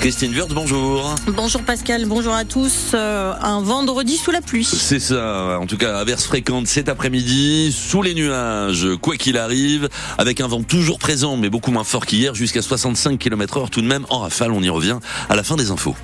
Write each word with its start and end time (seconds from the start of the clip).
Christine 0.00 0.34
Wurth, 0.34 0.52
bonjour. 0.52 1.14
Bonjour 1.28 1.62
Pascal, 1.62 2.06
bonjour 2.06 2.34
à 2.34 2.44
tous. 2.44 2.90
Euh, 2.94 3.34
un 3.40 3.60
vendredi 3.60 4.16
sous 4.16 4.32
la 4.32 4.40
pluie. 4.40 4.64
C'est 4.64 4.98
ça, 4.98 5.58
en 5.60 5.66
tout 5.66 5.76
cas, 5.76 5.98
averse 5.98 6.24
fréquente 6.24 6.66
cet 6.66 6.88
après-midi, 6.88 7.70
sous 7.72 8.02
les 8.02 8.14
nuages, 8.14 8.88
quoi 9.00 9.16
qu'il 9.16 9.36
arrive, 9.36 9.88
avec 10.18 10.40
un 10.40 10.48
vent 10.48 10.62
toujours 10.62 10.98
présent, 10.98 11.36
mais 11.36 11.50
beaucoup 11.50 11.70
moins 11.70 11.84
fort 11.84 12.06
qu'hier, 12.06 12.34
jusqu'à 12.34 12.62
65 12.62 13.18
km 13.18 13.58
heure 13.58 13.70
tout 13.70 13.82
de 13.82 13.86
même 13.86 14.06
en 14.08 14.20
rafale. 14.20 14.50
On 14.50 14.62
y 14.62 14.70
revient 14.70 14.98
à 15.28 15.36
la 15.36 15.44
fin 15.44 15.56
des 15.56 15.70
infos. 15.70 15.94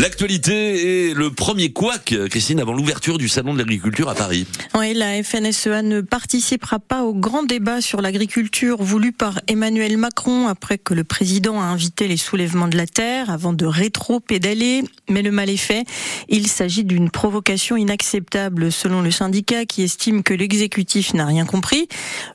L'actualité 0.00 1.10
est 1.10 1.14
le 1.14 1.30
premier 1.30 1.72
couac, 1.72 2.14
Christine, 2.30 2.58
avant 2.58 2.72
l'ouverture 2.72 3.18
du 3.18 3.28
Salon 3.28 3.52
de 3.52 3.58
l'agriculture 3.58 4.08
à 4.08 4.14
Paris. 4.14 4.46
Oui, 4.74 4.94
la 4.94 5.22
FNSEA 5.22 5.82
ne 5.82 6.00
participera 6.00 6.78
pas 6.78 7.02
au 7.02 7.12
grand 7.12 7.42
débat 7.42 7.82
sur 7.82 8.00
l'agriculture 8.00 8.82
voulu 8.82 9.12
par 9.12 9.42
Emmanuel 9.46 9.98
Macron 9.98 10.48
après 10.48 10.78
que 10.78 10.94
le 10.94 11.04
président 11.04 11.60
a 11.60 11.64
invité 11.64 12.08
les 12.08 12.16
soulèvements 12.16 12.68
de 12.68 12.78
la 12.78 12.86
terre 12.86 13.28
avant 13.28 13.52
de 13.52 13.66
rétro-pédaler. 13.66 14.84
Mais 15.10 15.20
le 15.20 15.32
mal 15.32 15.50
est 15.50 15.58
fait. 15.58 15.84
Il 16.30 16.46
s'agit 16.46 16.84
d'une 16.84 17.10
provocation 17.10 17.76
inacceptable 17.76 18.72
selon 18.72 19.02
le 19.02 19.10
syndicat 19.10 19.66
qui 19.66 19.82
estime 19.82 20.22
que 20.22 20.32
l'exécutif 20.32 21.12
n'a 21.12 21.26
rien 21.26 21.44
compris. 21.44 21.88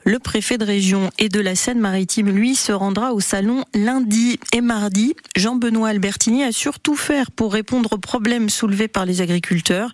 Le 0.04 0.20
préfet 0.20 0.60
de 0.60 0.66
région 0.66 1.10
et 1.18 1.30
de 1.30 1.40
la 1.40 1.56
Seine-Maritime, 1.56 2.30
lui, 2.30 2.54
se 2.54 2.74
rendra 2.74 3.14
au 3.14 3.22
salon 3.22 3.66
lundi 3.74 4.40
et 4.54 4.62
mardi. 4.62 5.16
Jean-Benoît 5.36 5.90
Albertini 5.90 6.44
a 6.44 6.52
surtout 6.52 6.96
faire 6.96 7.32
pour 7.32 7.55
répondre 7.56 7.94
aux 7.94 7.98
problèmes 7.98 8.50
soulevés 8.50 8.90
par 8.90 9.06
les 9.06 9.22
agriculteurs. 9.22 9.90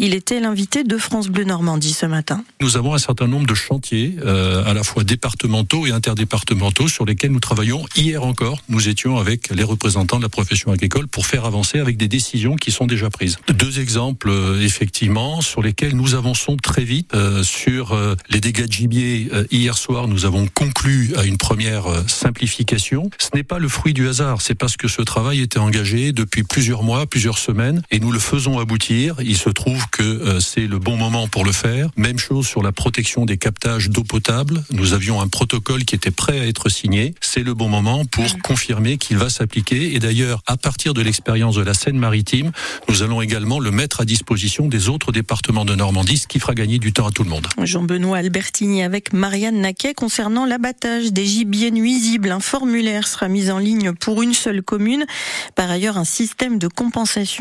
Il 0.00 0.14
était 0.14 0.40
l'invité 0.40 0.82
de 0.82 0.98
France 0.98 1.28
Bleu 1.28 1.44
Normandie 1.44 1.92
ce 1.92 2.06
matin. 2.06 2.44
Nous 2.60 2.76
avons 2.76 2.92
un 2.92 2.98
certain 2.98 3.28
nombre 3.28 3.46
de 3.46 3.54
chantiers, 3.54 4.16
euh, 4.24 4.64
à 4.64 4.74
la 4.74 4.82
fois 4.82 5.04
départementaux 5.04 5.86
et 5.86 5.92
interdépartementaux, 5.92 6.88
sur 6.88 7.04
lesquels 7.04 7.30
nous 7.30 7.38
travaillons. 7.40 7.86
Hier 7.94 8.24
encore, 8.24 8.58
nous 8.68 8.88
étions 8.88 9.16
avec 9.16 9.50
les 9.50 9.62
représentants 9.62 10.18
de 10.18 10.24
la 10.24 10.28
profession 10.28 10.72
agricole 10.72 11.06
pour 11.06 11.26
faire 11.26 11.44
avancer 11.44 11.78
avec 11.78 11.96
des 11.96 12.08
décisions 12.08 12.56
qui 12.56 12.72
sont 12.72 12.86
déjà 12.86 13.10
prises. 13.10 13.36
Deux 13.48 13.78
exemples, 13.78 14.30
euh, 14.30 14.60
effectivement, 14.60 15.40
sur 15.40 15.62
lesquels 15.62 15.94
nous 15.94 16.16
avançons 16.16 16.56
très 16.56 16.82
vite. 16.82 17.14
Euh, 17.14 17.44
sur 17.44 17.96
les 18.28 18.40
dégâts 18.40 18.66
de 18.66 18.72
gibier, 18.72 19.30
hier 19.52 19.78
soir, 19.78 20.08
nous 20.08 20.24
avons 20.24 20.48
conclu 20.52 21.12
à 21.16 21.24
une 21.24 21.36
première 21.36 21.84
simplification. 22.08 23.10
Ce 23.18 23.28
n'est 23.34 23.44
pas 23.44 23.60
le 23.60 23.68
fruit 23.68 23.94
du 23.94 24.08
hasard, 24.08 24.40
c'est 24.42 24.54
parce 24.56 24.76
que 24.76 24.88
ce 24.88 25.02
travail 25.02 25.40
était 25.40 25.58
engagé 25.58 26.12
depuis 26.12 26.42
plusieurs 26.42 26.82
mois 26.82 27.03
plusieurs 27.06 27.38
semaines, 27.38 27.82
et 27.90 28.00
nous 28.00 28.12
le 28.12 28.18
faisons 28.18 28.58
aboutir. 28.58 29.16
Il 29.20 29.36
se 29.36 29.50
trouve 29.50 29.86
que 29.90 30.02
euh, 30.02 30.40
c'est 30.40 30.66
le 30.66 30.78
bon 30.78 30.96
moment 30.96 31.28
pour 31.28 31.44
le 31.44 31.52
faire. 31.52 31.88
Même 31.96 32.18
chose 32.18 32.46
sur 32.46 32.62
la 32.62 32.72
protection 32.72 33.24
des 33.24 33.38
captages 33.38 33.90
d'eau 33.90 34.04
potable. 34.04 34.62
Nous 34.72 34.94
avions 34.94 35.20
un 35.20 35.28
protocole 35.28 35.84
qui 35.84 35.94
était 35.94 36.10
prêt 36.10 36.40
à 36.40 36.46
être 36.46 36.68
signé. 36.68 37.14
C'est 37.20 37.42
le 37.42 37.54
bon 37.54 37.68
moment 37.68 38.04
pour 38.04 38.38
confirmer 38.42 38.98
qu'il 38.98 39.18
va 39.18 39.28
s'appliquer. 39.28 39.94
Et 39.94 39.98
d'ailleurs, 39.98 40.42
à 40.46 40.56
partir 40.56 40.94
de 40.94 41.02
l'expérience 41.02 41.56
de 41.56 41.62
la 41.62 41.74
Seine-Maritime, 41.74 42.52
nous 42.88 43.02
allons 43.02 43.20
également 43.22 43.60
le 43.60 43.70
mettre 43.70 44.00
à 44.00 44.04
disposition 44.04 44.66
des 44.66 44.88
autres 44.88 45.12
départements 45.12 45.64
de 45.64 45.74
Normandie, 45.74 46.18
ce 46.18 46.26
qui 46.26 46.40
fera 46.40 46.54
gagner 46.54 46.78
du 46.78 46.92
temps 46.92 47.06
à 47.06 47.10
tout 47.10 47.24
le 47.24 47.30
monde. 47.30 47.46
Jean-Benoît 47.62 48.18
Albertini 48.18 48.82
avec 48.82 49.12
Marianne 49.12 49.60
Naquet 49.60 49.94
concernant 49.94 50.46
l'abattage 50.46 51.12
des 51.12 51.26
gibiers 51.26 51.70
nuisibles. 51.70 52.30
Un 52.30 52.40
formulaire 52.40 53.06
sera 53.06 53.28
mis 53.28 53.50
en 53.50 53.58
ligne 53.58 53.92
pour 53.92 54.22
une 54.22 54.34
seule 54.34 54.62
commune. 54.62 55.04
Par 55.54 55.70
ailleurs, 55.70 55.98
un 55.98 56.04
système 56.04 56.58
de 56.58 56.68
compensation 56.68 56.93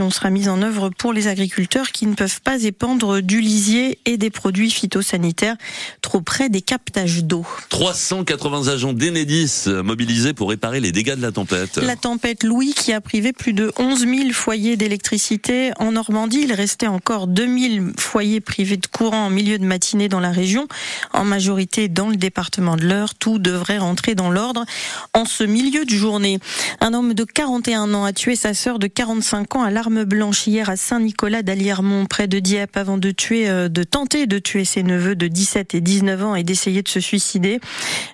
sera 0.09 0.29
mise 0.31 0.49
en 0.49 0.61
œuvre 0.61 0.89
pour 0.89 1.13
les 1.13 1.27
agriculteurs 1.27 1.91
qui 1.91 2.07
ne 2.07 2.15
peuvent 2.15 2.41
pas 2.41 2.63
épandre 2.63 3.21
du 3.21 3.39
lisier 3.39 3.99
et 4.05 4.17
des 4.17 4.31
produits 4.31 4.71
phytosanitaires 4.71 5.57
trop 6.01 6.21
près 6.21 6.49
des 6.49 6.61
captages 6.61 7.23
d'eau. 7.23 7.45
380 7.69 8.67
agents 8.69 8.93
d'Enedis 8.93 9.65
mobilisés 9.67 10.33
pour 10.33 10.49
réparer 10.49 10.79
les 10.79 10.91
dégâts 10.91 11.15
de 11.15 11.21
la 11.21 11.31
tempête. 11.31 11.77
La 11.77 11.95
tempête 11.95 12.43
Louis 12.43 12.73
qui 12.73 12.93
a 12.93 13.01
privé 13.01 13.31
plus 13.31 13.53
de 13.53 13.71
11 13.77 13.99
000 13.99 14.13
foyers 14.31 14.75
d'électricité 14.75 15.71
en 15.77 15.91
Normandie. 15.91 16.41
Il 16.43 16.53
restait 16.53 16.87
encore 16.87 17.27
2000 17.27 17.93
foyers 17.97 18.41
privés 18.41 18.77
de 18.77 18.87
courant 18.87 19.27
en 19.27 19.29
milieu 19.29 19.59
de 19.59 19.65
matinée 19.65 20.09
dans 20.09 20.19
la 20.19 20.31
région, 20.31 20.67
en 21.13 21.25
majorité 21.25 21.87
dans 21.89 22.09
le 22.09 22.15
département 22.15 22.75
de 22.75 22.85
l'Eure. 22.85 23.13
Tout 23.13 23.37
devrait 23.37 23.77
rentrer 23.77 24.15
dans 24.15 24.31
l'ordre 24.31 24.65
en 25.13 25.25
ce 25.25 25.43
milieu 25.43 25.85
de 25.85 25.91
journée. 25.91 26.39
Un 26.79 26.93
homme 26.93 27.13
de 27.13 27.23
41 27.23 27.93
ans 27.93 28.05
a 28.05 28.13
tué 28.13 28.35
sa 28.35 28.53
sœur 28.53 28.79
de 28.79 28.87
45 28.87 29.42
ans 29.51 29.63
à 29.63 29.71
l'arme 29.71 30.03
blanche 30.03 30.47
hier 30.47 30.69
à 30.69 30.75
Saint-Nicolas 30.75 31.43
d'Aliermont, 31.43 32.05
près 32.05 32.27
de 32.27 32.39
Dieppe, 32.39 32.77
avant 32.77 32.97
de 32.97 33.11
tuer, 33.11 33.49
euh, 33.49 33.69
de 33.69 33.83
tenter 33.83 34.27
de 34.27 34.39
tuer 34.39 34.65
ses 34.65 34.83
neveux 34.83 35.15
de 35.15 35.27
17 35.27 35.75
et 35.75 35.81
19 35.81 36.23
ans 36.23 36.35
et 36.35 36.43
d'essayer 36.43 36.81
de 36.81 36.87
se 36.87 36.99
suicider. 36.99 37.59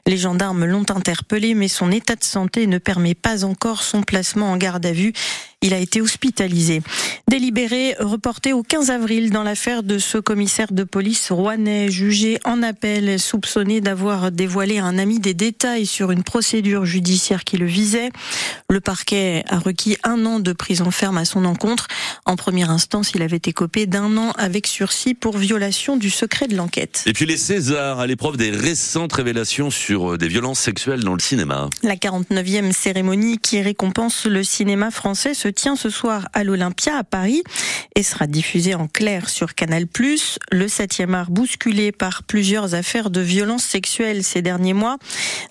Les 0.06 0.17
gendarmes 0.17 0.66
l'ont 0.66 0.85
interpellé, 0.90 1.53
mais 1.53 1.67
son 1.67 1.91
état 1.91 2.16
de 2.16 2.23
santé 2.23 2.67
ne 2.67 2.78
permet 2.78 3.16
pas 3.16 3.45
encore 3.45 3.84
son 3.84 4.01
placement 4.01 4.51
en 4.51 4.57
garde 4.57 4.85
à 4.85 4.91
vue. 4.91 5.13
Il 5.62 5.74
a 5.74 5.78
été 5.78 6.00
hospitalisé. 6.00 6.81
Délibéré 7.28 7.94
reporté 8.00 8.53
au 8.53 8.64
15 8.64 8.92
avril 8.92 9.30
dans 9.30 9.44
l'affaire 9.44 9.84
de 9.84 9.97
ce 9.97 10.18
commissaire 10.18 10.72
de 10.72 10.86
police 10.86 11.34
rouennais 11.34 11.92
jugé 11.92 12.40
en 12.46 12.64
appel, 12.64 13.20
soupçonné 13.20 13.81
d'avoir 13.81 14.31
dévoilé 14.31 14.80
à 14.80 14.86
un 14.86 14.97
ami 14.97 15.20
des 15.20 15.34
détails 15.34 15.86
sur 15.86 16.12
une 16.12 16.24
procédure 16.24 16.86
judiciaire 16.86 17.44
qui 17.44 17.58
le 17.58 17.66
visait. 17.66 18.09
Le 18.70 18.80
parquet 18.80 19.44
a 19.50 19.59
requis 19.59 19.97
un 20.06 20.25
an 20.25 20.40
de 20.40 20.53
prison 20.53 20.92
ferme 20.92 21.18
à 21.18 21.25
son 21.25 21.44
encontre. 21.44 21.88
En 22.26 22.38
première 22.38 22.72
instance, 22.72 23.12
il 23.14 23.22
avait 23.22 23.36
été 23.36 23.52
copé 23.52 23.86
d'un 23.86 24.16
an 24.16 24.31
avec 24.38 24.66
sursis 24.66 25.14
pour 25.14 25.38
violation 25.38 25.97
du 25.97 26.09
secret 26.09 26.47
de 26.47 26.56
l'enquête. 26.56 27.03
Et 27.06 27.12
puis 27.12 27.26
les 27.26 27.36
Césars 27.36 28.00
à 28.00 28.08
l'épreuve 28.08 28.38
des 28.38 28.52
récentes 28.52 29.12
révélations 29.12 29.72
sur 29.72 30.14
euh, 30.14 30.18
des 30.18 30.30
violences 30.30 30.59
sexuelles 30.62 31.03
dans 31.03 31.16
le 31.16 31.20
cinéma. 31.20 31.70
La 31.84 31.97
49e 31.97 32.72
cérémonie 32.72 33.40
qui 33.40 33.62
récompense 33.62 34.26
le 34.26 34.41
cinéma 34.44 34.90
français 34.90 35.34
se 35.34 35.49
tient 35.50 35.76
ce 35.76 35.90
soir 35.90 36.28
à 36.34 36.44
l'Olympia 36.44 36.98
à 36.98 37.04
Paris 37.04 37.44
et 37.96 38.04
sera 38.04 38.28
diffusée 38.28 38.76
en 38.76 38.88
clair 38.88 39.30
sur 39.30 39.56
Canal+. 39.56 39.86
Le 40.52 40.66
7e 40.68 41.14
art 41.14 41.32
bousculé 41.32 41.92
par 41.92 42.24
plusieurs 42.24 42.76
affaires 42.76 43.10
de 43.10 43.22
violences 43.22 43.64
sexuelles 43.64 44.24
ces 44.24 44.42
derniers 44.42 44.74
mois. 44.74 44.98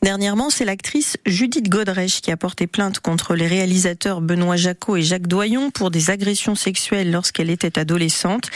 Dernièrement, 0.03 0.51
c'est 0.51 0.65
l'actrice 0.65 1.17
Judith 1.27 1.69
Godrèche 1.69 2.21
qui 2.21 2.31
a 2.31 2.37
porté 2.37 2.67
plainte 2.67 3.01
contre 3.01 3.35
les 3.35 3.47
réalisateurs 3.47 4.21
Benoît 4.21 4.57
Jacot 4.57 4.97
et 4.97 5.03
Jacques 5.03 5.29
Doyon 5.29 5.71
pour 5.71 5.91
des 5.91 6.11
agressions 6.11 6.55
sexuelles 6.55 7.11
lorsqu'elle 7.11 7.51
était 7.51 7.79
adolescente. 7.79 8.51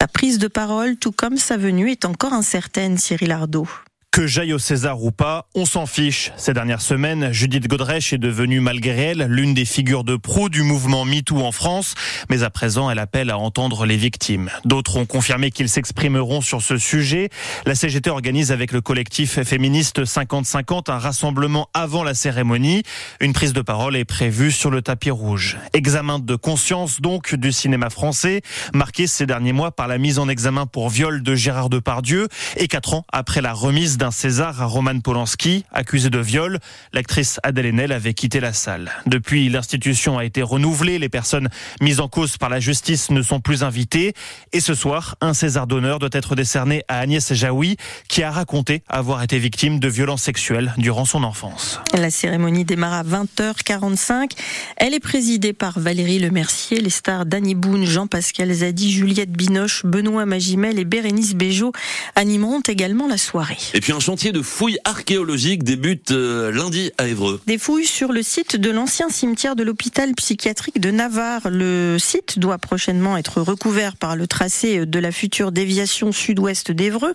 Sa 0.00 0.08
prise 0.08 0.38
de 0.38 0.48
parole, 0.48 0.96
tout 0.96 1.12
comme 1.12 1.36
sa 1.36 1.56
venue, 1.56 1.90
est 1.90 2.06
encore 2.06 2.32
incertaine, 2.32 2.96
Cyril 2.96 3.32
Ardo. 3.32 3.68
Que 4.12 4.26
j'aille 4.26 4.52
au 4.52 4.58
César 4.58 5.00
ou 5.04 5.12
pas, 5.12 5.46
on 5.54 5.64
s'en 5.64 5.86
fiche. 5.86 6.32
Ces 6.36 6.52
dernières 6.52 6.80
semaines, 6.80 7.32
Judith 7.32 7.68
Godrèche 7.68 8.12
est 8.12 8.18
devenue, 8.18 8.58
malgré 8.58 9.02
elle, 9.02 9.26
l'une 9.28 9.54
des 9.54 9.64
figures 9.64 10.02
de 10.02 10.16
proue 10.16 10.48
du 10.48 10.64
mouvement 10.64 11.04
MeToo 11.04 11.38
en 11.38 11.52
France. 11.52 11.94
Mais 12.28 12.42
à 12.42 12.50
présent, 12.50 12.90
elle 12.90 12.98
appelle 12.98 13.30
à 13.30 13.38
entendre 13.38 13.86
les 13.86 13.96
victimes. 13.96 14.50
D'autres 14.64 14.96
ont 14.96 15.06
confirmé 15.06 15.52
qu'ils 15.52 15.68
s'exprimeront 15.68 16.40
sur 16.40 16.60
ce 16.60 16.76
sujet. 16.76 17.28
La 17.66 17.76
CGT 17.76 18.10
organise 18.10 18.50
avec 18.50 18.72
le 18.72 18.80
collectif 18.80 19.44
féministe 19.44 20.02
50-50 20.02 20.90
un 20.90 20.98
rassemblement 20.98 21.68
avant 21.72 22.02
la 22.02 22.14
cérémonie. 22.14 22.82
Une 23.20 23.32
prise 23.32 23.52
de 23.52 23.62
parole 23.62 23.94
est 23.94 24.04
prévue 24.04 24.50
sur 24.50 24.72
le 24.72 24.82
tapis 24.82 25.12
rouge. 25.12 25.56
Examen 25.72 26.18
de 26.18 26.34
conscience 26.34 27.00
donc 27.00 27.36
du 27.36 27.52
cinéma 27.52 27.90
français, 27.90 28.42
marqué 28.74 29.06
ces 29.06 29.26
derniers 29.26 29.52
mois 29.52 29.70
par 29.70 29.86
la 29.86 29.98
mise 29.98 30.18
en 30.18 30.28
examen 30.28 30.66
pour 30.66 30.88
viol 30.88 31.22
de 31.22 31.36
Gérard 31.36 31.68
Depardieu 31.68 32.26
et 32.56 32.66
quatre 32.66 32.94
ans 32.94 33.04
après 33.12 33.40
la 33.40 33.52
remise 33.52 33.99
d'un 34.00 34.10
César 34.10 34.62
à 34.62 34.64
Roman 34.64 34.98
Polanski, 35.00 35.66
accusé 35.72 36.08
de 36.08 36.18
viol. 36.18 36.58
L'actrice 36.94 37.38
Adèle 37.42 37.66
Haenel 37.66 37.92
avait 37.92 38.14
quitté 38.14 38.40
la 38.40 38.54
salle. 38.54 38.90
Depuis, 39.04 39.50
l'institution 39.50 40.16
a 40.16 40.24
été 40.24 40.40
renouvelée. 40.40 40.98
Les 40.98 41.10
personnes 41.10 41.50
mises 41.82 42.00
en 42.00 42.08
cause 42.08 42.38
par 42.38 42.48
la 42.48 42.60
justice 42.60 43.10
ne 43.10 43.20
sont 43.20 43.40
plus 43.40 43.62
invitées. 43.62 44.14
Et 44.54 44.60
ce 44.60 44.72
soir, 44.72 45.16
un 45.20 45.34
César 45.34 45.66
d'honneur 45.66 45.98
doit 45.98 46.08
être 46.12 46.34
décerné 46.34 46.82
à 46.88 47.00
Agnès 47.00 47.34
Jaoui, 47.34 47.76
qui 48.08 48.22
a 48.22 48.30
raconté 48.30 48.82
avoir 48.88 49.22
été 49.22 49.38
victime 49.38 49.78
de 49.78 49.88
violences 49.88 50.22
sexuelles 50.22 50.72
durant 50.78 51.04
son 51.04 51.22
enfance. 51.22 51.78
La 51.92 52.10
cérémonie 52.10 52.64
démarre 52.64 52.94
à 52.94 53.02
20h45. 53.04 54.30
Elle 54.78 54.94
est 54.94 55.00
présidée 55.00 55.52
par 55.52 55.78
Valérie 55.78 56.20
Lemercier. 56.20 56.80
Les 56.80 56.88
stars 56.88 57.26
Danny 57.26 57.54
Boone, 57.54 57.84
Jean-Pascal 57.84 58.50
Zadi, 58.50 58.90
Juliette 58.92 59.32
Binoche, 59.32 59.84
Benoît 59.84 60.24
Magimel 60.24 60.78
et 60.78 60.86
Bérénice 60.86 61.34
Bejo 61.34 61.72
animeront 62.16 62.62
également 62.66 63.06
la 63.06 63.18
soirée. 63.18 63.58
Et 63.74 63.80
puis 63.80 63.89
un 63.92 64.00
chantier 64.00 64.30
de 64.30 64.42
fouilles 64.42 64.78
archéologiques 64.84 65.64
débute 65.64 66.12
euh, 66.12 66.52
lundi 66.52 66.92
à 66.98 67.08
Évreux. 67.08 67.40
Des 67.46 67.58
fouilles 67.58 67.86
sur 67.86 68.12
le 68.12 68.22
site 68.22 68.56
de 68.56 68.70
l'ancien 68.70 69.08
cimetière 69.08 69.56
de 69.56 69.62
l'hôpital 69.62 70.14
psychiatrique 70.14 70.80
de 70.80 70.90
Navarre. 70.90 71.48
Le 71.50 71.96
site 71.98 72.38
doit 72.38 72.58
prochainement 72.58 73.16
être 73.16 73.40
recouvert 73.40 73.96
par 73.96 74.16
le 74.16 74.26
tracé 74.26 74.86
de 74.86 74.98
la 74.98 75.10
future 75.10 75.50
déviation 75.50 76.12
sud-ouest 76.12 76.70
d'Évreux. 76.70 77.14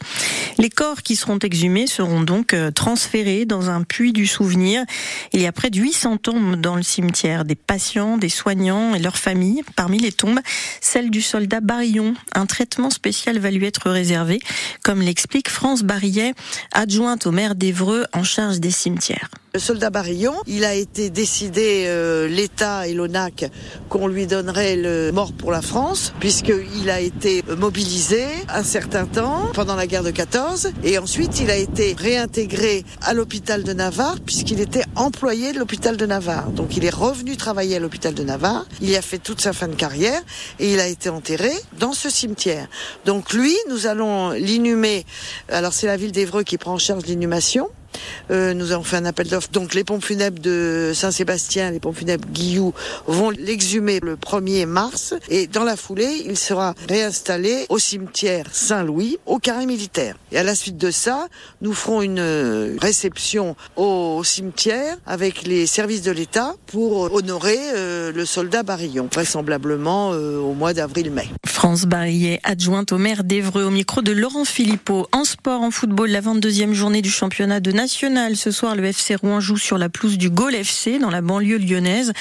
Les 0.57 0.69
corps 0.69 1.01
qui 1.01 1.15
seront 1.15 1.39
exhumés 1.39 1.87
seront 1.87 2.21
donc 2.21 2.53
euh, 2.53 2.71
transférés 2.71 3.45
dans 3.45 3.69
un 3.69 3.83
puits 3.83 4.11
du 4.11 4.27
souvenir. 4.27 4.83
Il 5.33 5.41
y 5.41 5.47
a 5.47 5.51
près 5.51 5.69
de 5.69 5.79
800 5.79 6.17
tombes 6.17 6.55
dans 6.55 6.75
le 6.75 6.83
cimetière, 6.83 7.45
des 7.45 7.55
patients, 7.55 8.17
des 8.17 8.29
soignants 8.29 8.95
et 8.95 8.99
leurs 8.99 9.17
familles. 9.17 9.63
Parmi 9.75 9.99
les 9.99 10.11
tombes, 10.11 10.39
celle 10.81 11.09
du 11.09 11.21
soldat 11.21 11.61
Barillon. 11.61 12.15
Un 12.33 12.45
traitement 12.45 12.89
spécial 12.89 13.39
va 13.39 13.51
lui 13.51 13.65
être 13.65 13.89
réservé, 13.89 14.39
comme 14.83 15.01
l'explique 15.01 15.49
France 15.49 15.83
Barillet, 15.83 16.33
adjointe 16.75 17.25
au 17.25 17.31
maire 17.31 17.55
d'Evreux 17.55 18.05
en 18.13 18.23
charge 18.23 18.59
des 18.59 18.71
cimetières. 18.71 19.29
Le 19.55 19.59
soldat 19.59 19.89
Barillon, 19.89 20.35
il 20.47 20.65
a 20.65 20.73
été 20.73 21.09
décidé, 21.09 21.85
euh, 21.87 22.27
l'État 22.27 22.89
et 22.89 22.93
l'ONAC, 22.93 23.49
qu'on 23.87 24.07
lui 24.07 24.27
donnerait 24.27 24.75
le 24.75 25.13
mort 25.13 25.31
pour 25.31 25.49
la 25.49 25.61
France, 25.61 26.11
puisqu'il 26.19 26.89
a 26.89 26.99
été 26.99 27.41
mobilisé 27.57 28.25
un 28.49 28.63
certain 28.63 29.05
temps 29.05 29.49
pendant 29.53 29.77
la 29.77 29.87
guerre 29.87 30.03
de 30.03 30.11
14, 30.11 30.73
et 30.83 30.97
ensuite 30.97 31.39
il 31.39 31.49
a 31.49 31.55
été 31.55 31.95
réintégré 31.97 32.83
à 33.01 33.13
l'hôpital 33.13 33.63
de 33.63 33.71
Navarre, 33.71 34.17
puisqu'il 34.19 34.59
était 34.59 34.83
employé 34.97 35.53
de 35.53 35.59
l'hôpital 35.59 35.95
de 35.95 36.05
Navarre. 36.05 36.49
Donc 36.49 36.75
il 36.75 36.83
est 36.83 36.93
revenu 36.93 37.37
travailler 37.37 37.77
à 37.77 37.79
l'hôpital 37.79 38.13
de 38.13 38.23
Navarre, 38.23 38.65
il 38.81 38.89
y 38.89 38.97
a 38.97 39.01
fait 39.01 39.19
toute 39.19 39.39
sa 39.39 39.53
fin 39.53 39.69
de 39.69 39.75
carrière, 39.75 40.21
et 40.59 40.73
il 40.73 40.81
a 40.81 40.87
été 40.89 41.07
enterré 41.07 41.53
dans 41.79 41.93
ce 41.93 42.09
cimetière. 42.09 42.67
Donc 43.05 43.31
lui, 43.31 43.55
nous 43.69 43.87
allons 43.87 44.31
l'inhumer, 44.31 45.05
alors 45.47 45.71
c'est 45.71 45.87
la 45.87 45.95
ville 45.95 46.11
d'Evreux 46.11 46.43
qui 46.43 46.57
prend 46.57 46.73
en 46.73 46.77
charge 46.77 47.05
l'inhumation, 47.05 47.69
euh, 48.31 48.53
nous 48.53 48.71
avons 48.71 48.83
fait 48.83 48.97
un 48.97 49.05
appel 49.05 49.27
d'offres. 49.27 49.49
Donc 49.51 49.73
les 49.73 49.83
pompes 49.83 50.03
funèbres 50.03 50.39
de 50.39 50.91
Saint-Sébastien, 50.93 51.71
les 51.71 51.79
pompes 51.79 51.97
funèbres 51.97 52.27
Guillou 52.31 52.73
vont 53.05 53.29
l'exhumer 53.29 53.99
le 54.01 54.15
1er 54.15 54.65
mars 54.65 55.13
et 55.29 55.47
dans 55.47 55.63
la 55.63 55.75
foulée, 55.75 56.23
il 56.25 56.37
sera 56.37 56.73
réinstallé 56.89 57.65
au 57.69 57.77
cimetière 57.77 58.47
Saint-Louis, 58.51 59.17
au 59.25 59.39
carré 59.39 59.65
militaire. 59.65 60.17
Et 60.31 60.37
à 60.37 60.43
la 60.43 60.55
suite 60.55 60.77
de 60.77 60.91
ça, 60.91 61.27
nous 61.61 61.73
ferons 61.73 62.01
une 62.01 62.19
euh, 62.19 62.75
réception 62.81 63.55
au 63.75 64.23
cimetière 64.23 64.97
avec 65.05 65.43
les 65.43 65.67
services 65.67 66.01
de 66.01 66.11
l'État 66.11 66.55
pour 66.67 67.13
honorer 67.13 67.59
euh, 67.75 68.11
le 68.11 68.25
soldat 68.25 68.63
Barillon, 68.63 69.07
vraisemblablement 69.11 70.09
au 70.09 70.53
mois 70.53 70.73
d'avril-mai. 70.73 71.27
France 71.45 71.85
Barillet, 71.85 72.39
adjointe 72.43 72.91
au 72.91 72.97
maire 72.97 73.23
d'Evreux, 73.23 73.63
au 73.63 73.69
micro 73.69 74.01
de 74.01 74.11
Laurent 74.11 74.45
Philippot. 74.45 75.07
En 75.11 75.23
sport, 75.23 75.61
en 75.61 75.71
football, 75.71 76.09
la 76.09 76.21
22e 76.21 76.73
journée 76.73 77.01
du 77.01 77.09
championnat 77.09 77.59
de. 77.59 77.71
Ce 77.87 78.49
soir, 78.49 78.75
le 78.75 78.83
FC 78.85 79.13
Rouen 79.13 79.39
joue 79.39 79.57
sur 79.57 79.77
la 79.77 79.89
pelouse 79.89 80.17
du 80.17 80.31
Gaulle 80.31 80.55
FC 80.55 80.97
dans 80.97 81.11
la 81.11 81.21
banlieue 81.21 81.59
lyonnaise. 81.59 82.13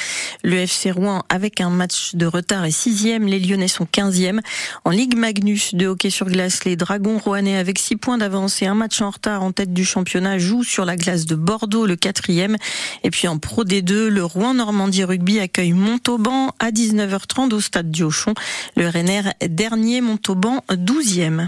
Le 0.42 0.56
FC 0.58 0.90
Rouen, 0.90 1.24
avec 1.30 1.62
un 1.62 1.70
match 1.70 2.14
de 2.14 2.26
retard, 2.26 2.66
est 2.66 2.70
sixième. 2.70 3.26
Les 3.26 3.38
Lyonnais 3.38 3.68
sont 3.68 3.86
quinzième. 3.86 4.42
En 4.84 4.90
Ligue 4.90 5.16
Magnus 5.16 5.74
de 5.74 5.86
hockey 5.86 6.10
sur 6.10 6.26
glace, 6.26 6.66
les 6.66 6.76
Dragons 6.76 7.16
rouennais, 7.16 7.56
avec 7.56 7.78
six 7.78 7.96
points 7.96 8.18
d'avance 8.18 8.60
et 8.60 8.66
un 8.66 8.74
match 8.74 9.00
en 9.00 9.08
retard 9.08 9.42
en 9.42 9.52
tête 9.52 9.72
du 9.72 9.86
championnat, 9.86 10.36
jouent 10.36 10.64
sur 10.64 10.84
la 10.84 10.96
glace 10.96 11.24
de 11.24 11.34
Bordeaux, 11.34 11.86
le 11.86 11.96
quatrième. 11.96 12.58
Et 13.02 13.10
puis 13.10 13.26
en 13.26 13.38
Pro 13.38 13.64
D2, 13.64 14.08
le 14.08 14.24
Rouen 14.24 14.52
Normandie 14.52 15.04
Rugby 15.04 15.40
accueille 15.40 15.72
Montauban 15.72 16.54
à 16.58 16.72
19h30 16.72 17.54
au 17.54 17.60
stade 17.60 17.90
Diochon. 17.90 18.34
Le 18.76 18.86
RNR 18.86 19.32
dernier, 19.48 20.02
Montauban 20.02 20.62
douzième. 20.76 21.42